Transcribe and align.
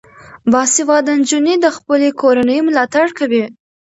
باسواده 0.51 1.13
نجونې 1.19 1.55
د 1.59 1.65
خپلې 1.77 2.09
کورنۍ 2.21 2.59
ملاتړ 2.67 3.05
کوي. 3.17 3.45